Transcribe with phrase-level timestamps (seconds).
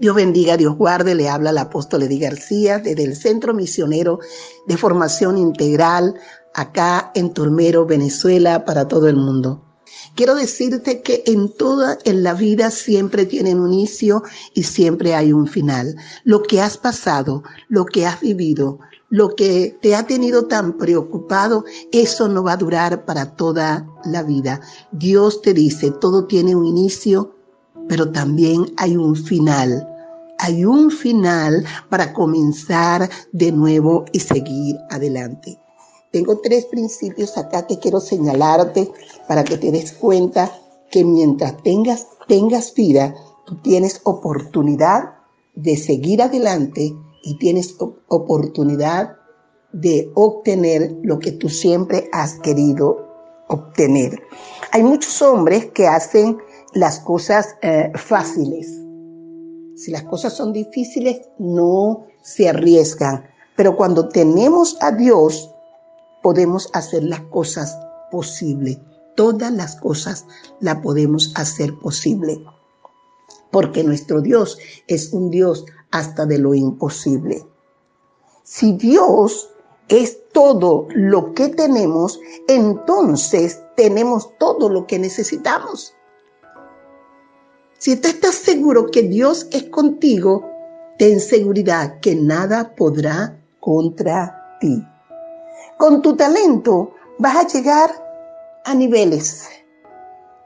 [0.00, 4.18] Dios bendiga, Dios guarde, le habla el apóstol Eddie García desde el Centro Misionero
[4.66, 6.14] de Formación Integral
[6.54, 9.62] acá en Turmero, Venezuela, para todo el mundo.
[10.14, 14.22] Quiero decirte que en toda en la vida siempre tienen un inicio
[14.54, 15.96] y siempre hay un final.
[16.24, 18.78] Lo que has pasado, lo que has vivido,
[19.10, 24.22] lo que te ha tenido tan preocupado, eso no va a durar para toda la
[24.22, 24.62] vida.
[24.92, 27.36] Dios te dice, todo tiene un inicio,
[27.90, 29.84] pero también hay un final
[30.42, 35.58] hay un final para comenzar de nuevo y seguir adelante.
[36.12, 38.90] Tengo tres principios acá que quiero señalarte
[39.28, 40.50] para que te des cuenta
[40.90, 45.10] que mientras tengas, tengas vida, tú tienes oportunidad
[45.54, 47.76] de seguir adelante y tienes
[48.08, 49.16] oportunidad
[49.72, 52.96] de obtener lo que tú siempre has querido
[53.48, 54.22] obtener.
[54.72, 56.38] Hay muchos hombres que hacen
[56.74, 58.80] las cosas eh, fáciles
[59.80, 63.24] si las cosas son difíciles, no se arriesgan.
[63.56, 65.50] Pero cuando tenemos a Dios,
[66.22, 67.78] podemos hacer las cosas
[68.10, 68.76] posibles.
[69.16, 70.26] Todas las cosas
[70.60, 72.44] las podemos hacer posible.
[73.50, 77.46] Porque nuestro Dios es un Dios hasta de lo imposible.
[78.42, 79.48] Si Dios
[79.88, 85.94] es todo lo que tenemos, entonces tenemos todo lo que necesitamos.
[87.80, 90.52] Si tú estás seguro que Dios es contigo,
[90.98, 94.84] ten seguridad que nada podrá contra ti.
[95.78, 97.90] Con tu talento vas a llegar
[98.66, 99.48] a niveles,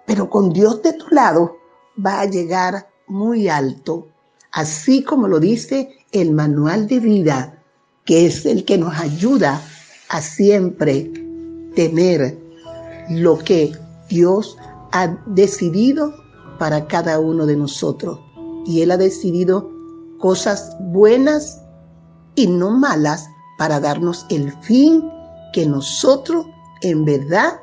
[0.06, 1.56] pero con Dios de tu lado
[1.96, 4.06] vas a llegar muy alto,
[4.52, 7.64] así como lo dice el manual de vida,
[8.04, 9.60] que es el que nos ayuda
[10.08, 11.10] a siempre
[11.74, 12.38] tener
[13.10, 13.72] lo que
[14.08, 14.56] Dios
[14.92, 16.23] ha decidido
[16.58, 18.20] para cada uno de nosotros.
[18.66, 19.70] Y Él ha decidido
[20.18, 21.62] cosas buenas
[22.34, 23.28] y no malas
[23.58, 25.08] para darnos el fin
[25.52, 26.46] que nosotros
[26.82, 27.60] en verdad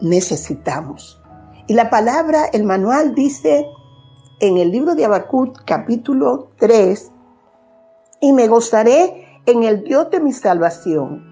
[0.00, 1.20] necesitamos.
[1.66, 3.66] Y la palabra, el manual dice
[4.40, 7.10] en el libro de Habacuc capítulo 3,
[8.20, 11.24] y me gozaré en el Dios de mi salvación.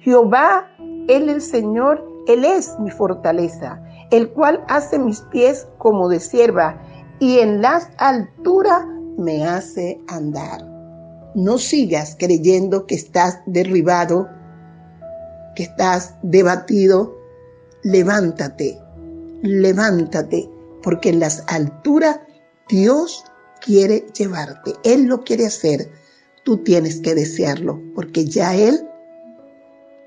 [0.00, 0.68] Jehová,
[1.08, 6.80] Él el Señor, Él es mi fortaleza el cual hace mis pies como de sierva
[7.20, 8.84] y en las alturas
[9.18, 10.66] me hace andar.
[11.34, 14.28] No sigas creyendo que estás derribado,
[15.54, 17.16] que estás debatido.
[17.82, 18.78] Levántate,
[19.42, 20.50] levántate,
[20.82, 22.20] porque en las alturas
[22.68, 23.24] Dios
[23.60, 24.72] quiere llevarte.
[24.82, 25.90] Él lo quiere hacer.
[26.44, 28.86] Tú tienes que desearlo, porque ya Él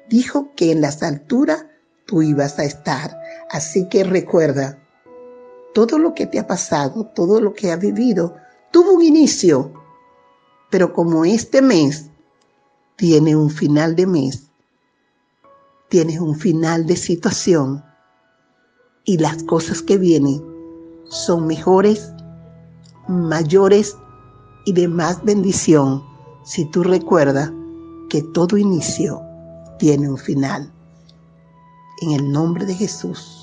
[0.09, 1.65] dijo que en las alturas
[2.05, 3.17] tú ibas a estar.
[3.53, 4.79] Así que recuerda,
[5.75, 8.35] todo lo que te ha pasado, todo lo que has vivido,
[8.71, 9.71] tuvo un inicio,
[10.71, 12.07] pero como este mes
[12.95, 14.47] tiene un final de mes,
[15.87, 17.85] tienes un final de situación
[19.03, 20.43] y las cosas que vienen
[21.03, 22.11] son mejores,
[23.07, 23.95] mayores
[24.65, 26.03] y de más bendición
[26.43, 27.51] si tú recuerdas
[28.09, 29.21] que todo inicio
[29.77, 30.73] tiene un final.
[32.01, 33.42] En el nombre de Jesús